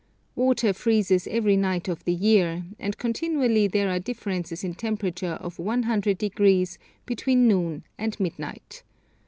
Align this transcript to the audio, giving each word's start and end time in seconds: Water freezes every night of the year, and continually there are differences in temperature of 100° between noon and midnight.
Water 0.33 0.73
freezes 0.73 1.27
every 1.27 1.55
night 1.55 1.87
of 1.87 2.05
the 2.05 2.11
year, 2.11 2.65
and 2.79 2.97
continually 2.97 3.67
there 3.67 3.87
are 3.91 3.99
differences 3.99 4.63
in 4.63 4.73
temperature 4.73 5.33
of 5.39 5.57
100° 5.57 6.77
between 7.05 7.47
noon 7.47 7.83
and 7.99 8.19
midnight. 8.19 8.81